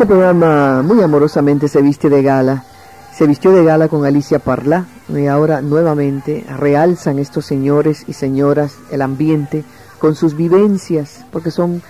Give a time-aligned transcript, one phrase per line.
[0.00, 2.64] Este programa muy amorosamente se viste de gala.
[3.12, 8.76] Se vistió de gala con Alicia Parla y ahora nuevamente realzan estos señores y señoras
[8.90, 9.62] el ambiente
[9.98, 11.82] con sus vivencias, porque son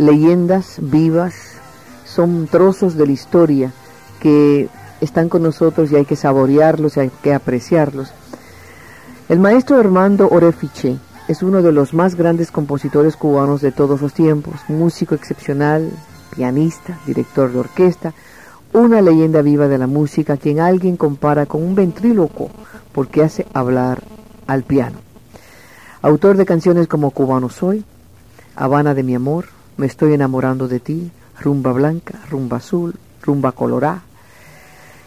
[0.00, 1.34] leyendas vivas,
[2.04, 3.72] son trozos de la historia
[4.18, 4.68] que
[5.00, 8.12] están con nosotros y hay que saborearlos y hay que apreciarlos.
[9.28, 14.12] El maestro Armando Orefiche es uno de los más grandes compositores cubanos de todos los
[14.12, 15.92] tiempos, músico excepcional,
[16.36, 18.12] pianista, director de orquesta,
[18.72, 22.50] una leyenda viva de la música, quien alguien compara con un ventríloco
[22.92, 24.02] porque hace hablar
[24.46, 24.98] al piano.
[26.02, 27.84] Autor de canciones como Cubano Soy,
[28.56, 31.10] Habana de mi amor, Me estoy enamorando de ti,
[31.40, 34.02] Rumba Blanca, Rumba Azul, Rumba Colorá,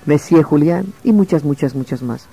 [0.06, 2.26] Messier Julián y muchas, muchas, muchas más.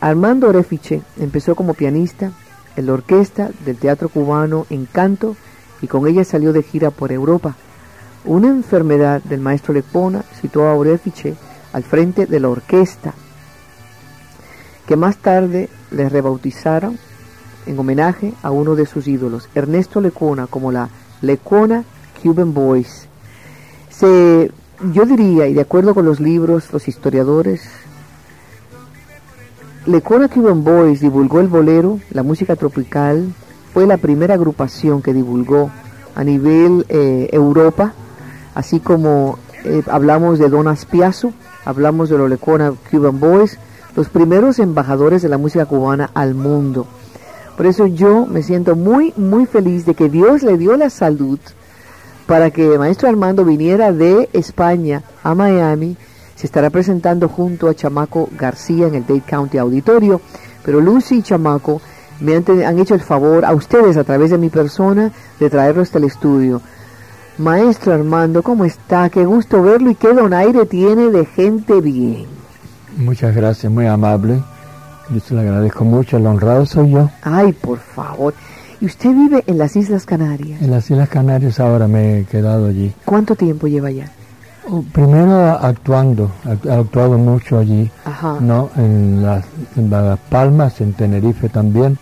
[0.00, 2.32] Armando Orefiche empezó como pianista
[2.76, 5.36] en la orquesta del teatro cubano Encanto
[5.80, 7.56] y con ella salió de gira por Europa
[8.24, 11.34] una enfermedad del maestro Lepona situó a Orefiche
[11.72, 13.14] al frente de la orquesta,
[14.86, 16.98] que más tarde le rebautizaron
[17.66, 20.88] en homenaje a uno de sus ídolos, Ernesto Lecona, como la
[21.22, 21.84] Lecona
[22.22, 23.08] Cuban Boys.
[23.90, 24.50] Se,
[24.92, 27.62] yo diría, y de acuerdo con los libros, los historiadores,
[29.86, 33.34] Lecona Cuban Boys divulgó el bolero, la música tropical,
[33.72, 35.70] fue la primera agrupación que divulgó
[36.14, 37.92] a nivel eh, Europa
[38.54, 41.32] así como eh, hablamos de Don Aspiazu,
[41.64, 43.58] hablamos de Lolecona Cuban Boys,
[43.96, 46.86] los primeros embajadores de la música cubana al mundo.
[47.56, 51.38] Por eso yo me siento muy, muy feliz de que Dios le dio la salud
[52.26, 55.96] para que el maestro Armando viniera de España a Miami.
[56.34, 60.20] Se estará presentando junto a Chamaco García en el Dade County Auditorio.
[60.64, 61.80] Pero Lucy y Chamaco
[62.20, 65.82] me han, han hecho el favor a ustedes a través de mi persona de traerlo
[65.82, 66.60] hasta el estudio.
[67.38, 69.10] Maestro Armando, ¿cómo está?
[69.10, 72.26] Qué gusto verlo y qué donaire tiene de gente bien.
[72.96, 74.40] Muchas gracias, muy amable.
[75.10, 77.10] Yo se lo agradezco mucho, el honrado soy yo.
[77.22, 78.34] Ay, por favor.
[78.80, 80.62] ¿Y usted vive en las Islas Canarias?
[80.62, 82.92] En las Islas Canarias ahora me he quedado allí.
[83.04, 84.10] ¿Cuánto tiempo lleva allá?
[84.70, 86.30] Oh, primero actuando,
[86.64, 88.38] he actuado mucho allí, Ajá.
[88.40, 88.70] ¿no?
[88.76, 89.44] En las,
[89.76, 91.98] en las Palmas, en Tenerife también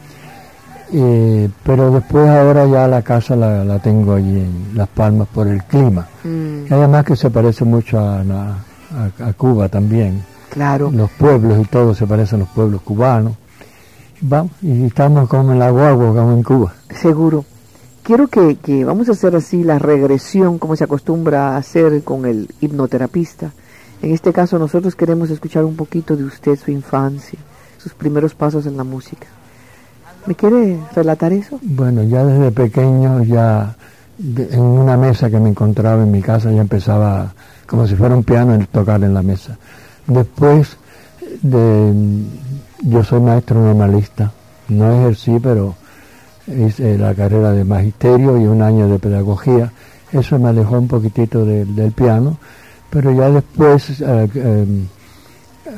[0.92, 5.62] eh, pero después ahora ya la casa la, tengo allí en Las Palmas por el
[5.64, 6.06] clima.
[6.22, 6.66] Mm.
[6.68, 10.22] Y además que se parece mucho a, a, Cuba también.
[10.50, 10.90] Claro.
[10.92, 13.34] Los pueblos y todo se parecen a los pueblos cubanos.
[14.20, 16.74] Vamos, y estamos como en la guagua, como en Cuba.
[16.90, 17.44] Seguro.
[18.02, 22.26] Quiero que, que vamos a hacer así la regresión, como se acostumbra a hacer con
[22.26, 23.52] el hipnoterapista.
[24.02, 27.38] En este caso nosotros queremos escuchar un poquito de usted, su infancia,
[27.78, 29.28] sus primeros pasos en la música.
[30.26, 31.58] ¿Me quiere relatar eso?
[31.62, 33.74] Bueno, ya desde pequeño, ya
[34.18, 37.32] en una mesa que me encontraba en mi casa, ya empezaba
[37.66, 39.58] como si fuera un piano el tocar en la mesa.
[40.06, 40.76] Después,
[41.42, 41.92] de,
[42.82, 44.30] yo soy maestro normalista,
[44.68, 45.74] no ejercí, pero
[46.46, 49.72] hice la carrera de magisterio y un año de pedagogía.
[50.12, 52.36] Eso me alejó un poquitito del piano,
[52.90, 54.66] pero ya después eh, eh,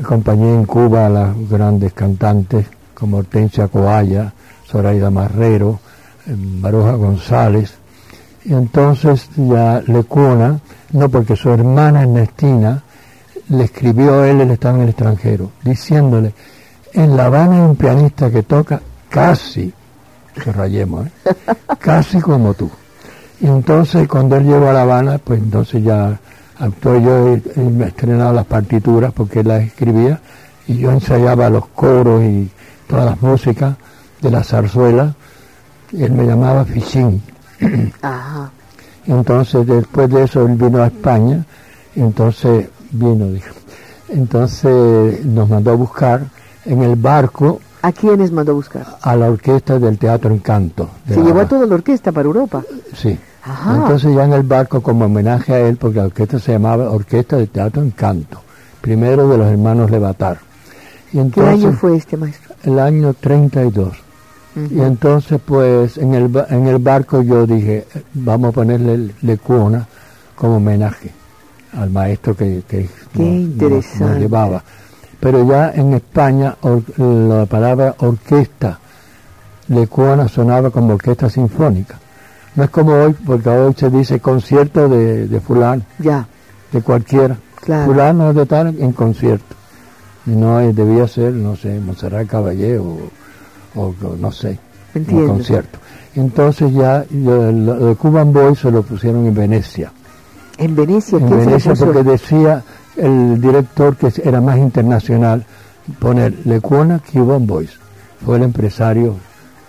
[0.02, 2.66] acompañé en Cuba a las grandes cantantes
[3.04, 4.32] como Hortensia Coalla,
[4.66, 5.78] Zoraida Marrero,
[6.24, 7.74] Baroja González.
[8.46, 10.58] Y entonces ya Lecuna,
[10.92, 12.82] no porque su hermana Ernestina
[13.50, 16.32] le escribió a él, él estaba en el extranjero, diciéndole,
[16.94, 18.80] en La Habana hay un pianista que toca
[19.10, 19.70] casi,
[20.42, 21.10] que rayemos, ¿eh?
[21.78, 22.70] casi como tú.
[23.38, 26.18] Y entonces cuando él llegó a La Habana, pues entonces ya
[26.58, 27.36] actuó yo
[27.70, 30.22] me estrenaba las partituras porque él las escribía
[30.66, 32.50] y yo ensayaba los coros y
[32.86, 33.74] todas las músicas
[34.20, 35.14] de la zarzuela.
[35.92, 37.22] Él me llamaba Fichín.
[38.02, 38.50] Ajá.
[39.06, 41.44] Entonces después de eso él vino a España,
[41.94, 43.54] entonces vino, dijo.
[44.08, 46.22] Entonces nos mandó a buscar
[46.64, 48.86] en el barco ¿A quiénes mandó a buscar?
[49.02, 50.88] a la orquesta del Teatro Encanto.
[51.04, 52.62] de Se La llevó a toda la orquesta para Europa.
[52.96, 53.18] Sí.
[53.42, 53.76] Ajá.
[53.76, 57.36] Entonces ya en el barco como homenaje a él, porque la orquesta se llamaba Orquesta
[57.36, 58.40] del Teatro Encanto,
[58.80, 60.38] primero de los hermanos Levatar.
[61.14, 62.54] Y ¿Qué año fue este maestro?
[62.64, 63.92] El año 32.
[64.56, 64.84] Y Ujú.
[64.84, 69.86] entonces pues en el, en el barco yo dije, vamos a ponerle Lecuona
[70.36, 71.10] como homenaje
[71.78, 74.62] al maestro que, que nos- llevaba.
[75.20, 78.78] Pero ya en España or- la palabra orquesta
[79.68, 81.98] Lecuona sonaba como orquesta sinfónica.
[82.56, 86.26] No es como hoy, porque hoy se dice concierto de, de fulano, Ya,
[86.70, 87.36] de cualquiera.
[87.60, 87.86] claro.
[87.86, 89.56] Fulano de tal en concierto.
[90.26, 92.98] Y no eh, debía ser, no sé, Monserrat Caballé o,
[94.18, 94.58] no sé,
[94.94, 95.28] un Entiendo.
[95.28, 95.78] concierto.
[96.16, 99.92] Entonces ya lo de Cuban Boys se lo pusieron en Venecia.
[100.56, 102.62] En Venecia, En ¿quién se Venecia porque decía
[102.96, 105.44] el director que era más internacional
[105.98, 107.78] poner Lecuona Cuban Boys.
[108.24, 109.16] Fue el empresario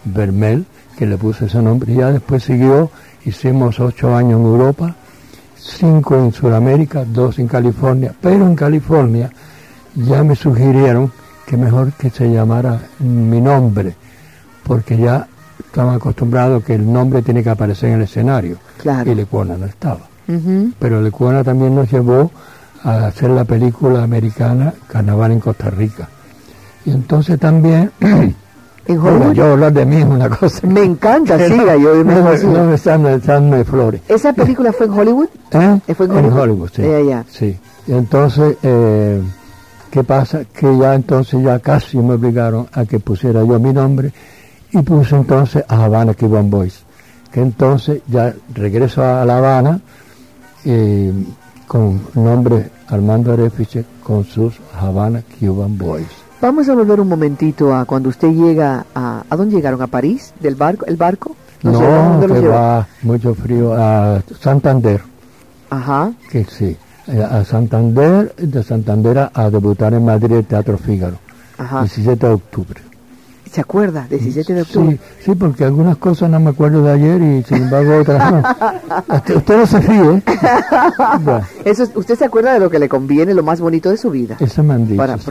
[0.05, 0.65] Bermel
[0.97, 1.93] que le puso ese nombre.
[1.93, 2.89] Ya después siguió,
[3.25, 4.95] hicimos ocho años en Europa,
[5.57, 8.13] cinco en Sudamérica, dos en California.
[8.21, 9.31] Pero en California
[9.95, 11.11] ya me sugirieron
[11.45, 13.95] que mejor que se llamara mi nombre,
[14.63, 15.27] porque ya
[15.59, 18.57] estaban acostumbrados que el nombre tiene que aparecer en el escenario.
[18.81, 19.11] Claro.
[19.11, 20.71] Y Lecuona no estaba Ujú.
[20.79, 22.31] pero Lecuona también nos llevó
[22.83, 26.07] a hacer la película americana Carnaval en Costa Rica.
[26.85, 27.91] Y entonces también,
[28.87, 30.67] En bueno, yo hablar de mí es una cosa.
[30.67, 32.21] Me encanta, que siga, yo me no,
[32.99, 34.01] no echando de flores.
[34.07, 35.27] ¿Esa película fue en Hollywood?
[35.51, 35.79] ¿Eh?
[35.87, 36.69] ¿Eh, fue en Hollywood?
[36.71, 36.83] sí.
[36.83, 37.25] Eh, ya.
[37.27, 37.57] Sí.
[37.87, 39.21] Y entonces, eh,
[39.95, 40.43] ¿qué pasa?
[40.43, 44.11] Que ya entonces ya casi me obligaron a que pusiera yo mi nombre
[44.69, 46.83] y puse entonces a Habana Cuban Boys.
[47.31, 49.79] Que entonces ya regreso a La Habana
[50.65, 51.13] eh,
[51.65, 56.07] con nombre Armando Arefiche con sus Habana Cuban Boys.
[56.41, 59.23] Vamos a volver un momentito a cuando usted llega a...
[59.29, 59.81] ¿A dónde llegaron?
[59.81, 60.33] ¿A París?
[60.41, 60.85] ¿Del barco?
[60.87, 61.37] ¿El barco?
[61.63, 65.01] No, sé, ¿a dónde los que va mucho frío a Santander,
[65.69, 66.11] Ajá.
[66.29, 66.75] que sí,
[67.07, 71.17] a Santander, de Santander a, a debutar en Madrid el Teatro Fígaro,
[71.57, 71.81] Ajá.
[71.81, 72.81] 17 de octubre.
[73.51, 74.05] ¿Se acuerda?
[74.09, 74.99] 17 de octubre.
[75.19, 78.43] Sí, sí, porque algunas cosas no me acuerdo de ayer y sin embargo otras no.
[79.37, 80.11] Usted, no se fíe.
[80.15, 80.23] ¿eh?
[81.21, 83.95] Bueno, Eso, es- ¿Usted se acuerda de lo que le conviene, lo más bonito de
[83.97, 84.35] su vida?
[84.41, 84.97] eso me han dicho.
[84.97, 85.23] Para sí.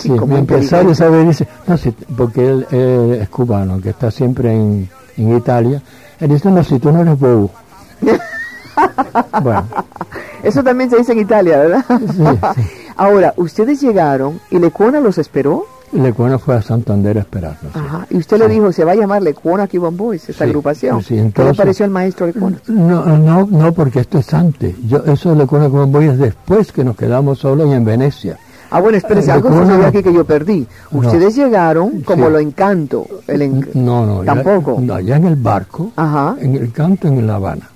[0.00, 4.10] Sí, muy mi empresario sabe, dice, no, sí, porque él, él es cubano, que está
[4.10, 5.80] siempre en, en Italia.
[6.18, 7.50] Él dice, no, si tú no eres bobo.
[9.42, 9.64] bueno,
[10.42, 11.84] Eso también se dice en Italia, ¿verdad?
[11.88, 12.62] sí, sí.
[12.96, 15.66] Ahora, ustedes llegaron y Lecuona los esperó.
[15.92, 17.74] Lecuona fue a Santander a esperarnos.
[17.74, 18.06] Ajá.
[18.10, 21.00] Y usted le dijo, se va a llamar Lecuona Cuban Boys, esta Sí, agrupación.
[21.02, 22.58] sí, ¿Qué le entonces- pareció al maestro Lecuona?
[22.66, 24.74] No, no, no, porque esto es antes.
[24.86, 28.36] Yo, eso de Lecuona como voy es después que nos quedamos solos y en Venecia.
[28.70, 30.66] Ah, bueno, espérese, Eh, algo sucedió aquí que yo perdí.
[30.90, 30.98] No.
[30.98, 32.32] Ustedes llegaron como Sí.
[32.32, 33.06] lo encanto.
[33.26, 34.24] El en- No, no.
[34.24, 34.76] ya- Tampoco.
[34.82, 36.36] no, ya en el barco, Ajá.
[36.38, 37.70] en el canto en La Habana.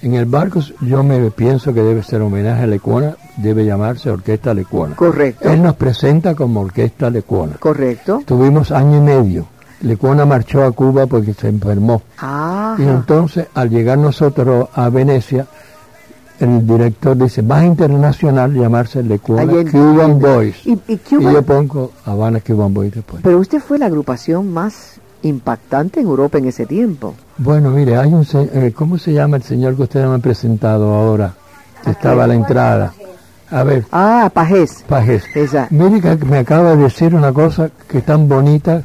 [0.00, 4.54] En el barco yo me pienso que debe ser homenaje a Lecuona, debe llamarse Orquesta
[4.54, 4.94] Lecuona.
[4.94, 5.48] Correcto.
[5.48, 7.54] Él nos presenta como Orquesta Lecuona.
[7.58, 8.22] Correcto.
[8.24, 9.46] Tuvimos año y medio.
[9.80, 12.02] Lecuona marchó a Cuba porque se enfermó.
[12.16, 12.76] Ajá.
[12.78, 15.46] Y entonces, al llegar nosotros a Venecia,
[16.40, 20.64] el director dice, vas a internacional llamarse Lecuona Cuban Boys.
[20.64, 23.22] Y, y Y yo pongo Habana Cuban Boys después.
[23.22, 27.14] Pero usted fue la agrupación más impactante en Europa en ese tiempo.
[27.38, 30.94] Bueno, mire, hay un eh, ¿cómo se llama el señor que ustedes me han presentado
[30.94, 31.34] ahora?
[31.84, 32.92] Que estaba a la entrada.
[33.50, 34.84] A ver, Ah, Pajés.
[34.86, 35.24] Pajes.
[35.34, 35.68] Esa.
[35.70, 38.82] Mire que me acaba de decir una cosa que es tan bonita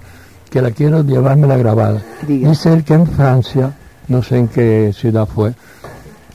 [0.50, 2.02] que la quiero llevármela grabada.
[2.26, 2.50] Diga.
[2.50, 3.74] Dice él que en Francia,
[4.08, 5.54] no sé en qué ciudad fue,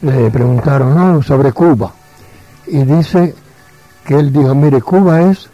[0.02, 1.92] le preguntaron no, sobre Cuba.
[2.66, 3.34] Y dice
[4.04, 5.48] que él dijo, mire, Cuba es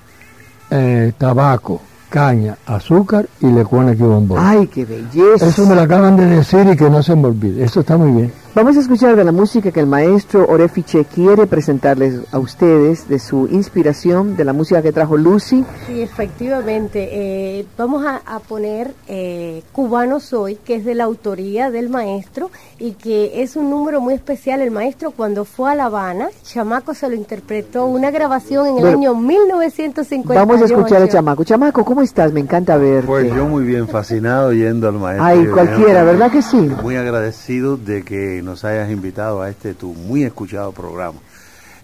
[0.70, 1.80] eh, tabaco,
[2.14, 4.38] caña, azúcar y lecuona Cuban Boy.
[4.40, 5.48] Ay, qué belleza.
[5.48, 7.64] Eso me lo acaban de decir y que no se me olvide.
[7.64, 8.32] Eso está muy bien.
[8.54, 13.18] Vamos a escuchar de la música que el maestro Orefiche quiere presentarles a ustedes, de
[13.18, 15.64] su inspiración, de la música que trajo Lucy.
[15.88, 17.08] Sí, efectivamente.
[17.10, 22.52] eh, vamos a, a poner eh, Cubano Soy, que es de la autoría del maestro
[22.78, 24.60] y que es un número muy especial.
[24.62, 28.82] El maestro cuando fue a La Habana, Chamaco se lo interpretó, una grabación en el
[28.82, 30.46] Bueno, año 1958.
[30.46, 31.42] Vamos a escuchar a Chamaco.
[31.42, 32.32] Chamaco, ¿cómo estás?
[32.32, 33.08] Me encanta verte.
[33.08, 35.24] Pues yo muy bien fascinado yendo al maestro.
[35.26, 36.70] Ay, cualquiera, ¿verdad que sí?
[36.84, 41.18] Muy agradecido de que nos hayas invitado a este tu muy escuchado programa.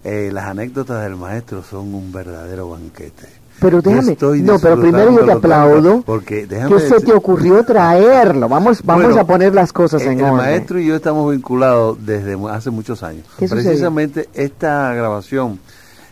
[0.03, 3.27] Eh, las anécdotas del maestro son un verdadero banquete.
[3.59, 6.01] Pero déjame, no, pero primero yo te aplaudo.
[6.01, 8.49] Porque déjame ¿Qué se decir- te ocurrió traerlo?
[8.49, 10.37] Vamos, vamos Bueno, a poner las cosas el, en el orden.
[10.37, 13.25] maestro y yo estamos vinculados desde hace muchos años.
[13.37, 15.59] Precisamente esta grabación,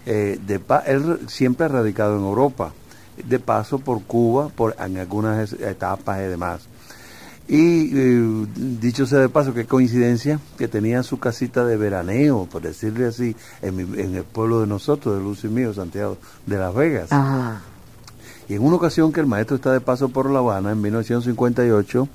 [0.06, 2.72] eh, de pa- él siempre ha radicado en Europa,
[3.28, 6.62] de paso por Cuba, por en algunas etapas y demás.
[7.52, 8.46] Y eh,
[8.80, 13.36] dicho sea de paso, qué coincidencia que tenía su casita de veraneo, por decirle así,
[13.64, 17.08] en, mi- en el pueblo de nosotros, de Luz y mío, Santiago de Las Vegas.
[17.12, 17.60] Ah,
[18.48, 22.08] Y en una ocasión que el maestro está de paso por La Habana, en 1958,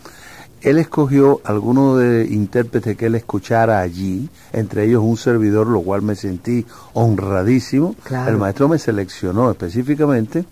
[0.63, 6.03] él escogió algunos de intérpretes que él escuchara allí, entre ellos un servidor, lo cual
[6.03, 7.97] me sentí honradísimo.
[8.05, 8.31] Claro.
[8.31, 10.45] El maestro me seleccionó específicamente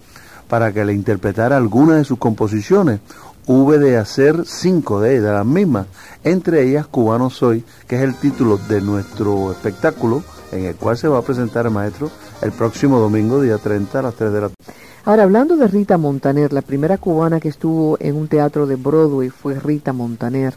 [0.49, 3.01] para que le interpretara algunas de sus composiciones.
[3.47, 5.87] Hube de hacer cinco de ellas, de las mismas,
[6.23, 10.23] entre ellas Cubano Soy, que es el título de nuestro espectáculo,
[10.53, 12.11] en el cual se va a presentar el maestro
[12.43, 14.51] el próximo domingo, día 30, a las 3 de la
[15.05, 19.31] Ahora, hablando de Rita Montaner, la primera cubana que estuvo en un teatro de Broadway
[19.31, 20.55] fue Rita Montaner.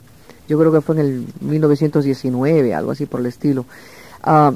[0.48, 3.66] Yo creo que fue en el 1919, algo así por el estilo.
[4.22, 4.54] Ah,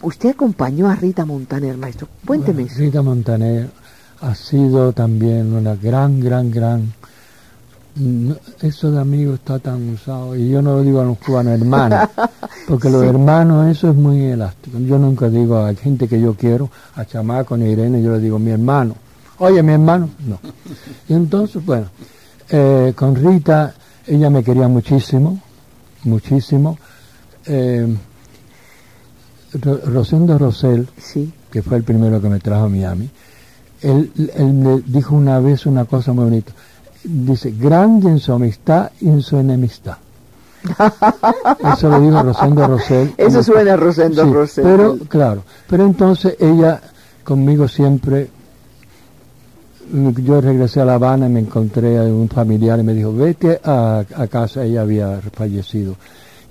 [0.00, 2.08] usted acompañó a Rita Montaner, maestro.
[2.26, 2.62] Cuénteme.
[2.62, 3.70] Bueno, Rita Montaner
[4.22, 6.94] ha sido también una gran, gran, gran...
[7.96, 11.52] no, eso de amigo está tan usado, y yo no lo digo a los cubanos
[11.60, 12.08] hermanos,
[12.68, 14.78] porque los hermanos, eso es muy elástico.
[14.78, 18.20] Yo nunca digo a gente que yo quiero, a Chamaco ni a Irene, yo le
[18.20, 18.94] digo mi hermano.
[19.38, 20.38] Oye, mi hermano, no.
[21.08, 21.86] Y entonces, bueno,
[22.48, 23.74] eh, con Rita,
[24.06, 25.40] ella me quería muchísimo,
[26.04, 26.78] muchísimo.
[27.46, 27.94] Eh,
[29.60, 31.32] Ro- Rosendo Rosell, Sí.
[31.50, 33.10] que fue el primero que me trajo a Miami,
[33.82, 36.52] él, él me dijo una vez una cosa muy bonita.
[37.04, 39.96] Dice, grande en su amistad y en su enemistad.
[41.72, 43.14] Eso lo dijo Rosendo Rosell.
[43.16, 44.64] Eso suena a Rosendo Sí, Rosell.
[44.64, 46.80] Pero, claro, pero entonces ella
[47.24, 48.28] conmigo siempre,
[49.92, 53.60] yo regresé a La Habana y me encontré a un familiar y me dijo, vete
[53.64, 55.96] a, a casa, ella había fallecido,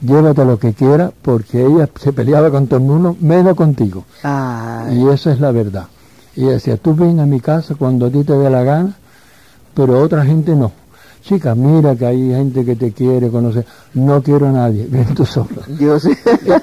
[0.01, 4.05] llévate lo que quiera porque ella se peleaba con todo el mundo, menos contigo.
[4.23, 5.85] Ay, Y esa es la verdad.
[6.35, 8.95] Y ella decía, tú ven a mi casa cuando a ti te dé la gana,
[9.73, 10.71] pero otra gente no.
[11.23, 13.65] Chica, mira que hay gente que te quiere conocer.
[13.93, 15.61] No quiero a nadie, ven tú sola.
[15.67, 16.07] Dios.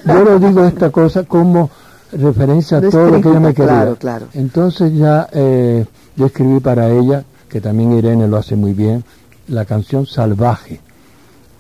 [0.05, 1.71] Yo le digo esta cosa como
[2.13, 3.73] referencia a todo lo que ella me quería.
[3.73, 4.27] claro, claro.
[4.35, 5.85] Entonces ya eh,
[6.17, 9.05] yo escribí para ella, que también Irene lo hace muy bien,
[9.47, 10.81] la canción Salvaje,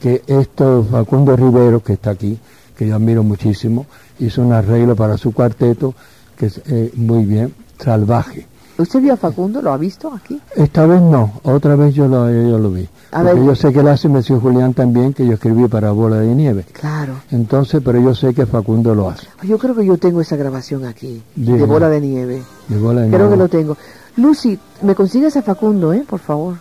[0.00, 2.38] que esto Facundo Rivero, que está aquí,
[2.76, 3.86] que yo admiro muchísimo,
[4.18, 5.94] hizo un arreglo para su cuarteto,
[6.36, 8.47] que es eh, muy bien, Salvaje.
[8.78, 9.60] ¿Usted vio a Facundo?
[9.60, 10.40] ¿Lo ha visto aquí?
[10.54, 12.88] Esta vez no, otra vez yo lo, yo lo vi.
[13.10, 13.44] A Porque ver.
[13.44, 16.64] yo sé que él hace Messi Julián también, que yo escribí para Bola de Nieve.
[16.72, 17.14] Claro.
[17.32, 19.26] Entonces, pero yo sé que Facundo lo hace.
[19.42, 22.42] Yo creo que yo tengo esa grabación aquí, de bola de nieve.
[22.68, 23.32] de Bola de Creo Nieve.
[23.34, 23.76] que lo tengo.
[24.16, 26.04] Lucy, ¿me consigues a Facundo, eh?
[26.08, 26.56] Por favor.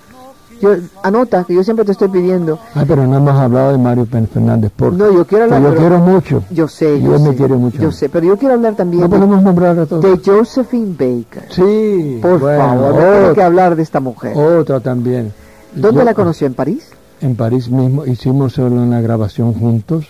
[0.61, 2.57] Yo, anota, que yo siempre te estoy pidiendo.
[2.73, 4.97] Ah, pero no hemos hablado de Mario Fernández Porto.
[4.97, 5.61] No, yo quiero hablar...
[5.61, 6.43] yo pero- quiero mucho.
[6.49, 7.35] Yo sé, Y yo él me sé.
[7.35, 7.81] quiere mucho.
[7.81, 10.03] Yo sé, pero yo quiero hablar también No de, podemos nombrar a todos.
[10.03, 11.47] de Josephine Baker.
[11.51, 14.35] Sí, Por bueno, favor, tengo que hablar de esta mujer.
[14.35, 15.31] otra también.
[15.75, 16.47] ¿Dónde Yo- la conoció?
[16.47, 16.89] ¿En París?
[17.21, 20.07] En París mismo hicimos solo una grabación juntos.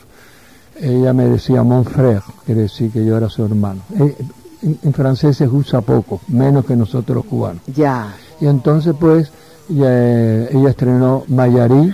[0.80, 3.82] Ella me decía mon frère, quiere decir que yo era su hermano.
[4.00, 4.16] Eh,
[4.64, 7.62] En, en francés se usa poco, menos que nosotros los cubanos.
[7.76, 8.16] Ya.
[8.42, 9.30] Y entonces pues
[9.70, 11.94] ella, ella estrenó Mayarí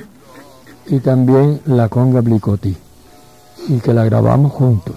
[0.87, 2.75] y también La Conga Blicotti
[3.69, 4.95] y que la grabamos juntos.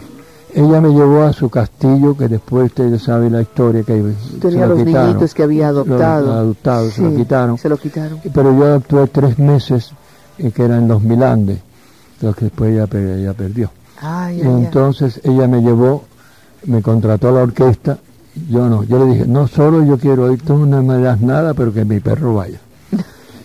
[0.54, 3.92] Ella me llevó a su castillo, que después ustedes saben la historia que
[4.33, 5.06] se Tenía lo los quitaron.
[5.09, 6.26] niñitos que había adoptado.
[6.26, 7.59] Los adoptados, se lo quitaron.
[7.59, 8.21] Se lo quitaron.
[8.33, 9.90] Pero yo actué tres meses,
[10.38, 11.59] eh, que eran los Milandes,
[12.23, 13.71] lo que después ella, ella perdió.
[14.00, 14.64] Ay, Y ay, ay.
[14.64, 16.04] entonces ella me llevó,
[16.64, 17.99] me contrató a la orquesta,
[18.49, 21.52] yo no, yo le dije, no solo yo quiero ir, tú no me das nada,
[21.52, 22.61] pero que mi perro vaya.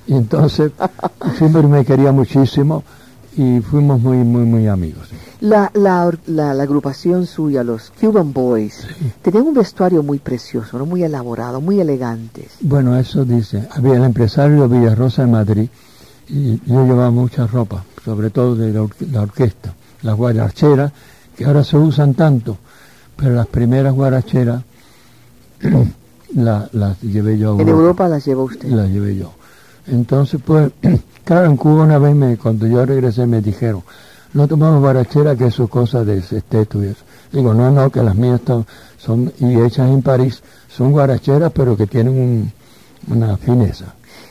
[0.08, 0.72] Y entonces
[1.38, 2.84] siempre me quería muchísimo
[3.38, 5.08] y fuimos muy, muy, muy amigos.
[5.40, 8.86] La, la, la, la agrupación suya, los Cuban Boys,
[9.22, 10.86] tenían un vestuario muy precioso, ¿no?
[10.86, 12.48] muy elaborado, muy elegantes.
[12.62, 15.70] Bueno, eso dice, había el empresario de Villarrosa en Madrid
[16.30, 20.92] y yo llevaba mucha ropa, sobre todo de la, orque- la orquesta, las guaracheras,
[21.36, 22.58] que ahora se usan tanto,
[23.16, 24.62] pero las primeras guaracheras
[26.36, 28.68] la- las llevé yo a En Europa las llevó usted.
[28.70, 29.32] las llevé yo.
[29.88, 30.72] Entonces, pues,
[31.24, 33.84] claro, en Cuba una vez, me, cuando yo regresé, me dijeron,
[34.34, 37.04] no tomamos guarachera, que eso es cosa de esteto y eso.
[37.32, 38.66] Digo, no, no, que las mías to-
[38.98, 42.52] son, y hechas en París, son guaracheras, pero que tienen un-
[43.14, 43.86] una fineza.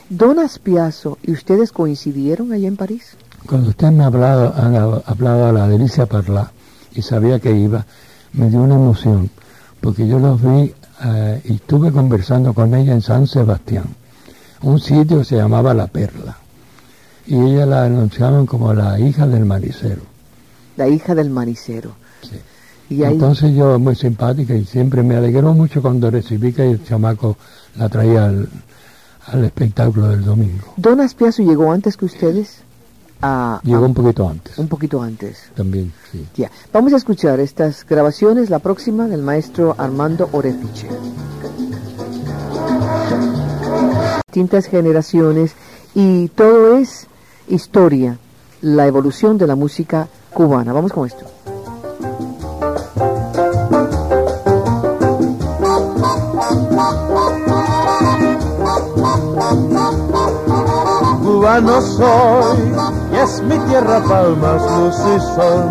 [0.09, 3.15] Don Aspiazo, ¿y ustedes coincidieron allá en París?
[3.47, 6.51] Cuando usted me ha hablado, ha hablado a la Delicia Parla
[6.93, 7.85] y sabía que iba,
[8.33, 9.29] me dio una emoción,
[9.79, 13.85] porque yo los vi eh, y estuve conversando con ella en San Sebastián,
[14.63, 16.37] un sitio se llamaba La Perla,
[17.25, 20.01] y ella la anunciaban como la hija del maricero.
[20.77, 21.91] La hija del maricero.
[22.21, 22.39] Sí.
[22.95, 27.37] Y Entonces yo, muy simpática, y siempre me alegró mucho cuando recibí que el chamaco
[27.77, 28.49] la traía al,
[29.27, 30.73] al espectáculo del domingo.
[30.75, 32.63] ¿Don Aspiazu llegó antes que ustedes?
[33.63, 34.57] Llegó un poquito antes.
[34.57, 35.51] Un poquito antes.
[35.55, 36.25] También, sí.
[36.35, 36.49] Ya.
[36.73, 40.87] Vamos a escuchar estas grabaciones, la próxima del maestro Armando Orefiche.
[44.31, 45.55] Distintas generaciones
[45.93, 47.07] y todo es
[47.49, 48.17] historia,
[48.61, 50.71] la evolución de la música cubana.
[50.71, 51.25] Vamos con esto.
[61.21, 62.71] Cubano soy
[63.11, 65.65] y es mi tierra palmas, luz y sol,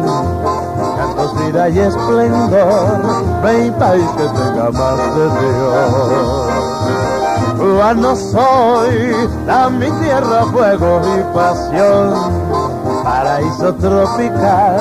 [0.99, 3.40] cantos, vida y esplendor,
[3.79, 6.50] país que tenga más de Dios.
[7.61, 12.14] Cubano soy, da mi tierra fuego y pasión,
[13.05, 14.81] paraíso tropical,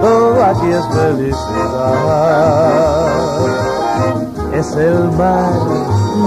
[0.00, 2.40] todo aquí es felicidad.
[4.52, 5.52] Es el mar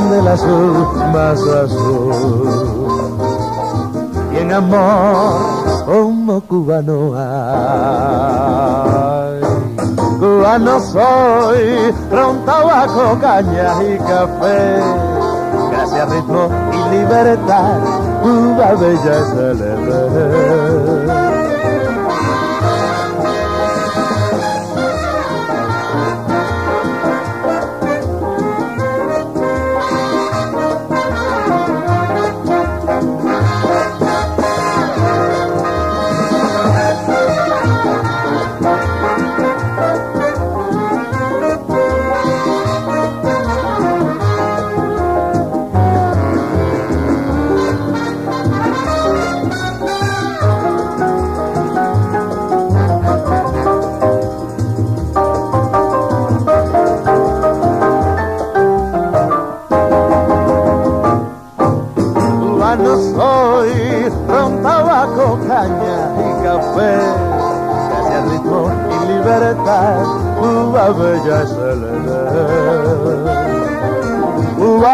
[0.10, 2.14] del azul más azul
[4.32, 8.24] y en amor como cubano hay.
[10.18, 14.82] Cubano soy, pronto tabaco, caña y café,
[15.94, 17.80] gracias ritmo y libertad,
[18.22, 19.34] Cuba bella es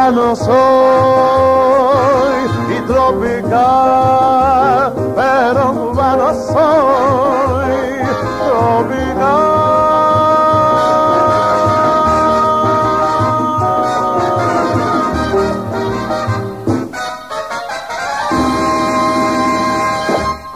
[0.10, 0.50] el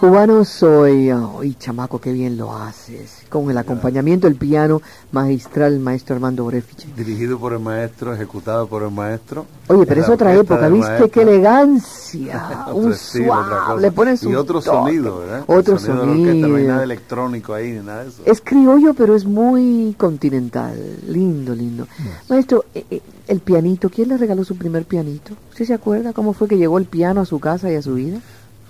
[0.03, 4.81] Cubano soy, ay chamaco, qué bien lo haces, con el acompañamiento del piano
[5.13, 6.89] magistral maestro Armando Orefiche.
[6.93, 9.45] Dirigido por el maestro, ejecutado por el maestro.
[9.69, 11.09] Oye, pero es otra época, ¿viste?
[11.09, 15.45] Qué elegancia, un suave, le pones Y otro sonido, ¿verdad?
[15.47, 16.49] Otro sonido.
[16.49, 18.23] no hay nada electrónico ahí, ni nada de eso.
[18.25, 21.87] Es criollo, pero es muy continental, lindo, lindo.
[22.27, 25.33] Maestro, eh, eh, el pianito, ¿quién le regaló su primer pianito?
[25.51, 27.93] ¿Usted se acuerda cómo fue que llegó el piano a su casa y a su
[27.93, 28.19] vida?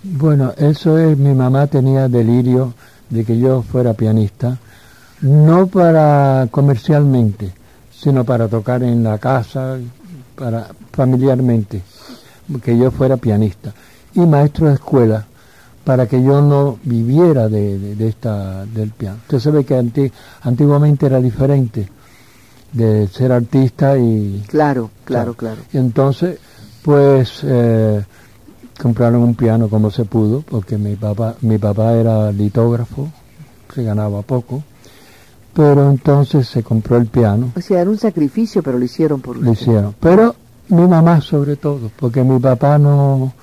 [0.03, 2.73] Bueno, eso es, mi mamá tenía delirio
[3.09, 4.57] de que yo fuera pianista,
[5.21, 7.53] no para comercialmente,
[7.89, 9.77] sino para tocar en la casa,
[10.35, 11.81] para familiarmente,
[12.61, 13.73] que yo fuera pianista.
[14.13, 15.25] Y maestro de escuela,
[15.85, 19.19] para que yo no viviera de, esta, del piano.
[19.21, 19.81] Usted sabe que
[20.41, 21.87] antiguamente era diferente
[22.73, 24.43] de ser artista y...
[24.47, 25.61] Claro, claro, claro.
[25.71, 26.39] Y entonces,
[26.83, 27.39] pues...
[27.43, 28.03] Eh,
[28.81, 33.09] compraron un piano como se pudo, porque mi papá, mi papá era litógrafo,
[33.73, 34.63] se ganaba poco,
[35.53, 37.51] pero entonces se compró el piano.
[37.55, 40.35] O sea, era un sacrificio, pero lo hicieron por Lo hicieron, pero
[40.69, 43.33] mi mamá sobre todo, porque mi papá no,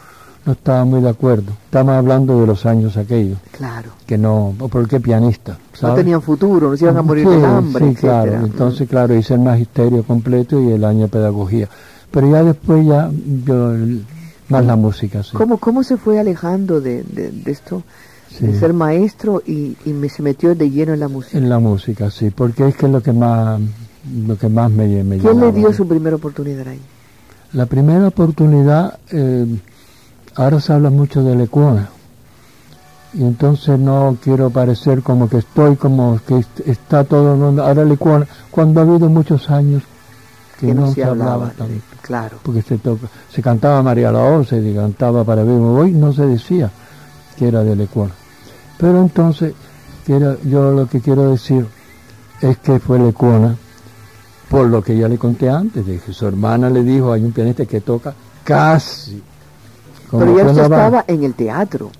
[0.44, 1.52] no estaba muy de acuerdo.
[1.64, 3.38] Estamos hablando de los años aquellos.
[3.52, 3.90] Claro.
[4.06, 5.58] Que no, porque pianista.
[5.82, 7.88] No tenían futuro, no se iban a morir de hambre.
[7.88, 8.32] Sí, claro.
[8.44, 11.68] Entonces, claro, hice el magisterio completo y el año de pedagogía.
[12.10, 13.10] Pero ya después ya
[13.44, 13.74] yo
[14.50, 15.30] más la música, sí.
[15.32, 17.82] ¿Cómo, cómo se fue alejando de, de, esto?
[18.38, 21.36] De ser maestro y, y me, se metió de lleno en la música.
[21.36, 23.60] En la música, sí, porque es que es lo que más,
[24.26, 26.80] lo que más me, me ¿Quién le dio su primera oportunidad ahí?
[27.52, 29.46] La primera oportunidad, eh,
[30.36, 31.90] ahora se habla mucho de Lecuona,
[33.12, 37.84] y entonces no quiero parecer como que estoy como que está todo el mundo, ahora
[37.84, 39.82] Lecuona, cuando ha habido muchos años
[40.60, 41.52] que, no, se, hablaba.
[42.02, 42.38] Claro.
[42.42, 46.26] Porque se, toca, se cantaba María la Once, se cantaba para Vivo Hoy, no se
[46.26, 46.70] decía
[47.36, 48.12] que era de Lecuona.
[48.78, 49.54] Pero entonces,
[50.04, 51.66] quiero, yo lo que quiero decir
[52.42, 53.56] es que fue Lecuona,
[54.50, 57.32] por lo que ya le conté antes, de que su hermana le dijo, hay un
[57.32, 58.12] pianista que toca
[58.44, 59.22] casi.
[60.10, 61.90] como Pero ya usted estaba en el teatro.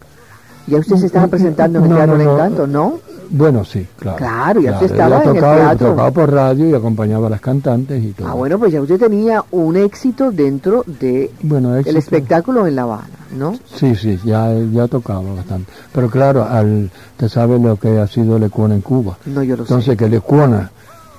[0.67, 2.29] Ya usted se estaba presentando en el no, Teatro no, del.
[2.29, 2.99] Encanto, ¿no?
[3.33, 4.19] Bueno, sí, claro.
[4.19, 6.13] Claro, ya usted Él estaba en el teatro.
[6.13, 8.29] por radio y acompañaba a las cantantes y todo.
[8.29, 11.99] Ah, bueno, pues ya usted tenía un éxito dentro de Bueno, el éxito.
[11.99, 13.55] espectáculo en La Habana, ¿no?
[13.77, 15.71] Sí, sí, ya, ya tocaba bastante.
[15.93, 19.17] Pero claro, al, te sabe lo que ha sido Lecuona en Cuba.
[19.27, 19.97] No, yo lo Entonces sé.
[19.97, 20.71] que Lecuona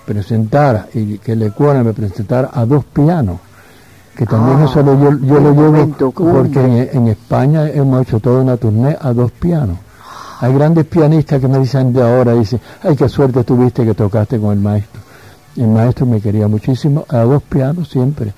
[0.06, 3.39] presentara y que Lecuona me presentara a dos pianos,
[4.15, 7.69] que también Ah, eso lo, yo, yo el lo llevo momento porque en, en España
[7.69, 9.78] hemos hecho toda una tournée a dos pianos.
[10.41, 14.39] Hay grandes pianistas que me dicen de ahora, dicen, ay, qué suerte tuviste que tocaste
[14.39, 15.01] con el maestro.
[15.56, 18.34] El maestro me quería muchísimo, a dos pianos siempre.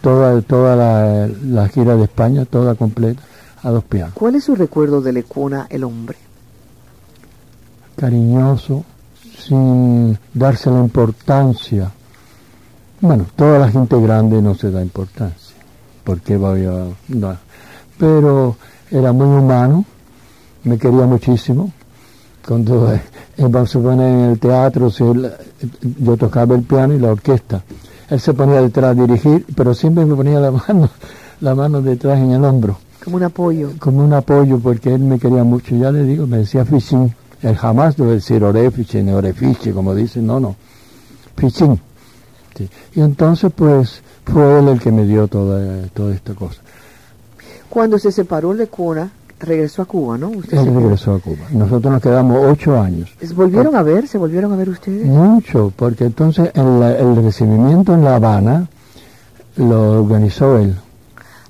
[0.00, 3.22] Toda, toda la, la gira de España, toda completa,
[3.62, 4.14] a dos pianos.
[4.14, 6.16] ¿Cuál es su recuerdo de Lecuna, el hombre?
[8.02, 8.84] cariñoso,
[9.38, 11.92] sin darse la importancia.
[13.00, 15.56] Bueno, toda la gente grande no se da importancia,
[16.02, 16.86] porque voy a...
[17.08, 17.36] no.
[17.96, 18.56] Pero
[18.90, 19.84] era muy humano,
[20.64, 21.72] me quería muchísimo.
[22.46, 23.00] Cuando eh,
[23.38, 25.32] vamos a poner en el teatro, si él-
[26.00, 27.62] yo tocaba el piano y la orquesta.
[28.10, 30.90] Él se ponía detrás a dirigir, pero siempre me ponía la mano,
[31.40, 33.70] la mano detrás en el hombro Como un apoyo.
[33.78, 35.76] como un apoyo porque él me quería mucho.
[35.76, 37.14] Ya le digo, me decía Fichín.
[37.42, 40.54] Él jamás debe decir orefiche ni orefiche, como dicen, no, no.
[41.36, 41.80] Fichín.
[42.56, 42.68] Sí.
[42.94, 46.60] Y entonces, pues, fue él el que me dio toda, toda esta cosa.
[47.70, 49.10] Cuando se separó Lecuna,
[49.46, 50.28] regresó a Cuba, ¿no?
[50.30, 51.36] Usted Él regresó a Cuba.
[51.50, 53.10] Nosotros nos quedamos ocho años.
[53.20, 54.06] ¿Se ¿Volvieron a ver?
[54.08, 55.04] ¿Se volvieron a ver ustedes?
[55.06, 58.66] Mucho, porque entonces el, el recibimiento en La Habana
[59.56, 60.74] lo organizó él,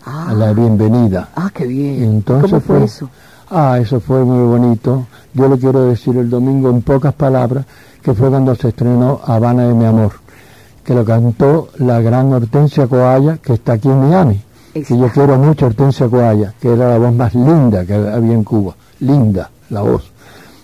[0.04, 1.28] Ah, la bienvenida.
[1.36, 2.02] ah, qué bien.
[2.02, 3.08] Entonces ¿Cómo fue fue- eso?
[3.50, 5.06] Ah, eso fue muy bonito.
[5.34, 7.64] Yo le quiero decir el domingo en pocas palabras
[8.02, 10.12] que fue cuando se estrenó Habana de mi amor,
[10.84, 14.42] que lo cantó la gran Hortensia Coalla, que está aquí en Miami.
[14.72, 15.12] Que yo Exacto.
[15.14, 18.74] quiero mucho a Hortensia Coalla, que era la voz más linda que había en Cuba.
[19.00, 20.10] Linda, la voz.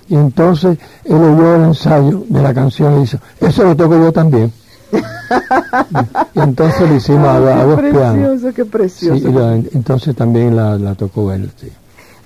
[0.09, 4.11] Y entonces él oyó el ensayo de la canción y dice, eso lo toco yo
[4.13, 4.51] también.
[6.35, 8.41] y entonces le hicimos a, a dos qué pianos.
[8.41, 9.29] precioso, qué Sí, precioso.
[9.29, 11.69] y la- entonces también la, la tocó él, sí.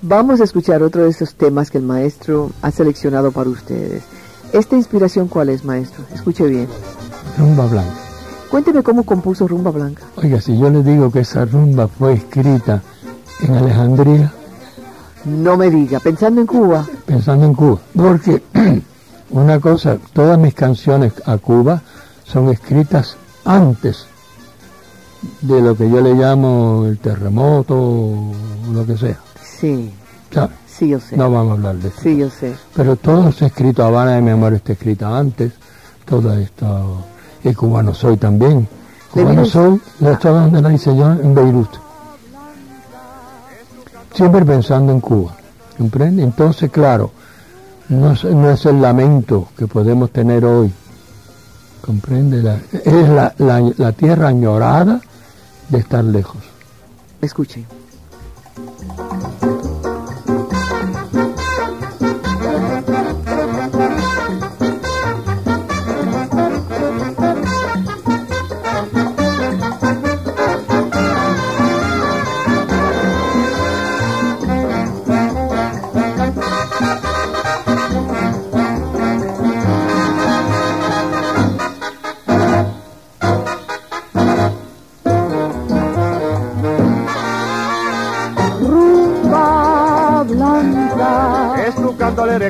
[0.01, 4.03] Vamos a escuchar otro de esos temas que el maestro ha seleccionado para ustedes.
[4.53, 6.03] ¿Esta inspiración cuál es, maestro?
[6.13, 6.67] Escuche bien.
[7.37, 7.91] Rumba Blanca.
[8.53, 10.03] Cuénteme cómo compuso Rumba Blanca.
[10.15, 12.83] Oiga, si yo le digo que esa rumba fue escrita
[13.41, 14.31] en Alejandría,
[15.25, 16.85] No me diga, pensando en Cuba.
[17.03, 18.43] pensando en Cuba, porque
[19.31, 21.81] una cosa, todas mis canciones a Cuba
[22.25, 24.05] son escritas antes
[25.41, 28.33] de lo que yo le llamo el terremoto o
[28.71, 29.17] lo que sea.
[29.43, 29.91] Sí,
[30.31, 30.53] ¿sabe?
[30.67, 31.17] sí, yo sé.
[31.17, 32.01] No vamos a hablar de eso.
[32.03, 32.53] Sí, yo sé.
[32.75, 35.53] Pero todo está escrito, Habana de mi amor está escrita antes,
[36.05, 37.03] todo esto,
[37.43, 38.67] y cubano soy también.
[39.11, 41.69] Cubano soy, la historia donde la yo en Beirut.
[44.13, 45.35] Siempre pensando en Cuba,
[45.77, 46.23] ¿comprende?
[46.23, 47.11] Entonces, claro,
[47.89, 50.71] no es, no es el lamento que podemos tener hoy,
[51.81, 52.43] ¿comprende?
[52.43, 55.01] La- es la, la, la tierra añorada
[55.69, 56.41] de estar lejos.
[57.21, 57.65] Escuchen.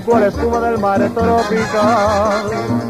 [0.01, 2.49] La espuma del mar tropical.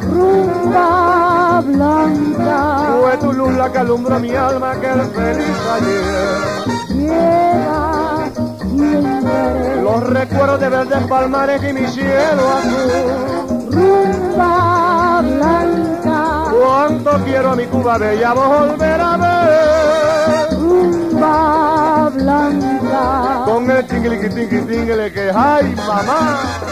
[0.10, 6.96] rumba blanca, Fue tu luz la que alumbró mi alma aquel feliz ayer.
[6.96, 13.70] llega siempre, Los recuerdos de verdes palmares y mi cielo azul.
[13.70, 20.58] rumba blanca, Cuánto quiero a mi Cuba bella volver a ver.
[20.58, 26.62] rumba blanca, Con el tingliqui tingui tingle que ay mamá.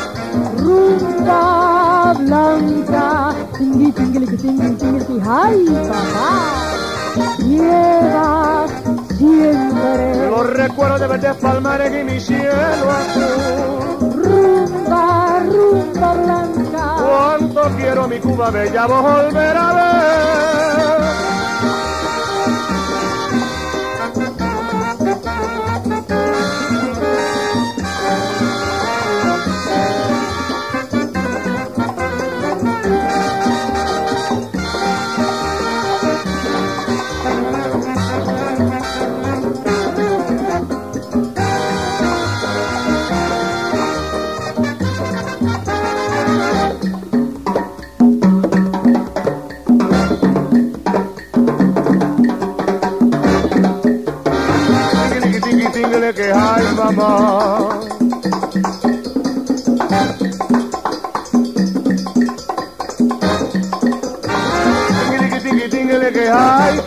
[0.62, 6.32] Rumba blanca, tingui tingui tingui tingui ay papá,
[7.50, 8.66] llega
[9.18, 14.24] siempre, Los recuerdos de verdes palmares y mi cielo azul.
[14.24, 16.84] rumba, rumba blanca.
[17.04, 20.51] Cuánto quiero mi Cuba bella volver a ver.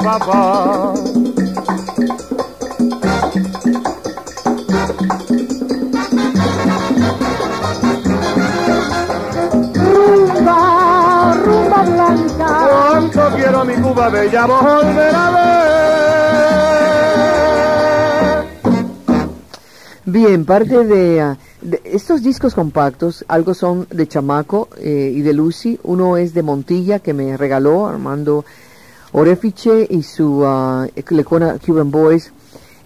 [0.04, 0.94] Papá.
[9.74, 12.68] Rumba, rumba blanca.
[12.68, 15.44] Cuánto quiero mi Cuba bella volver a ver.
[20.06, 25.80] Bien, parte de, de estos discos compactos, algo son de Chamaco eh, y de Lucy,
[25.82, 28.44] uno es de Montilla que me regaló Armando
[29.16, 32.32] Orefiche y su ah, Lecona Cuban Boys.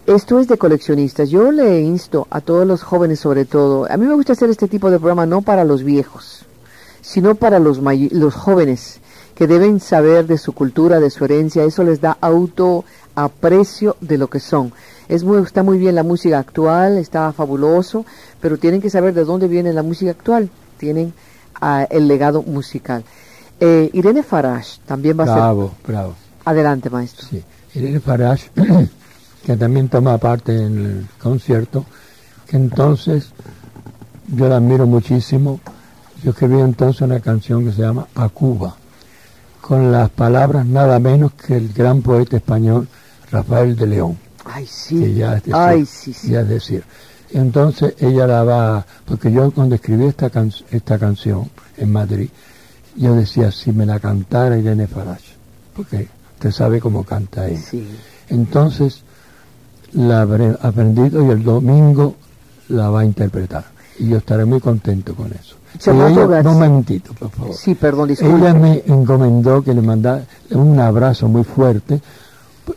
[0.07, 1.31] Esto es de coleccionistas.
[1.31, 4.69] Yo le insto a todos los jóvenes sobre todo, a mí me gusta hacer este
[4.69, 6.45] tipo de programa no para los viejos,
[7.01, 9.01] sino para los, los jóvenes
[9.35, 14.29] que deben saber de su cultura, de su herencia, eso les da autoaprecio de lo
[14.29, 14.75] que son.
[15.09, 18.05] Es muy, está muy bien la música actual, está fabuloso,
[18.43, 21.15] pero tienen que saber de dónde viene la música actual, tienen
[21.59, 23.03] ah, el legado musical.
[23.61, 25.37] Eh, Irene Farage también va a ser...
[25.37, 26.15] Bravo, bravo.
[26.45, 27.27] Adelante, maestro.
[27.29, 27.43] Sí.
[27.75, 28.51] Irene Farage,
[29.45, 31.85] que también toma parte en el concierto,
[32.47, 33.31] que entonces
[34.29, 35.61] yo la admiro muchísimo.
[36.23, 38.77] Yo escribí entonces una canción que se llama A Cuba,
[39.61, 42.89] con las palabras nada menos que el gran poeta español
[43.31, 45.15] Rafael de León, Ay, que sí.
[45.15, 46.31] ya es decir, Ay, sí, sí.
[46.31, 46.85] ya es decir.
[47.31, 52.31] Entonces ella la va, porque yo cuando escribí esta, can- esta canción en Madrid,
[52.99, 55.33] yo decía, si me la cantara Irene Farage,
[55.75, 57.61] porque usted sabe cómo canta ella.
[57.61, 57.87] Sí.
[58.29, 59.03] Entonces
[59.93, 62.15] la habré aprendido y el domingo
[62.69, 63.65] la va a interpretar.
[63.99, 65.57] Y yo estaré muy contento con eso.
[65.87, 66.51] Ella- García.
[66.51, 67.55] un momentito, por favor.
[67.55, 68.37] Sí, perdón, disculpe.
[68.37, 72.01] Ella me encomendó que le mandara un abrazo muy fuerte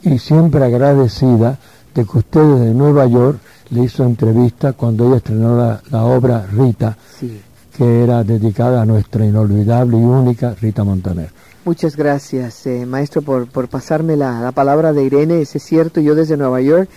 [0.03, 1.57] y siempre agradecida
[1.93, 3.39] de que usted desde Nueva York
[3.71, 7.41] le hizo entrevista cuando ella estrenó la, la obra Rita, Sí.
[7.75, 11.31] Que era dedicada a nuestra inolvidable y única Rita Montaner.
[11.63, 15.41] Muchas gracias, eh, maestro, por, por pasarme la, la palabra de Irene.
[15.41, 16.89] Ese es cierto, yo desde Nueva York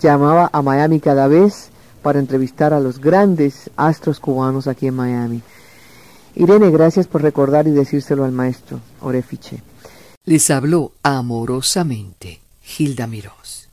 [0.00, 1.70] llamaba a Miami cada vez
[2.02, 5.42] para entrevistar a los grandes astros cubanos aquí en Miami.
[6.34, 9.62] Irene, gracias por recordar y decírselo al maestro Orefiche.
[10.24, 12.40] Les habló amorosamente
[12.78, 13.68] Hilda Mirós.